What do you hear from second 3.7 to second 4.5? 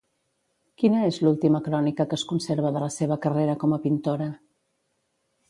a pintora?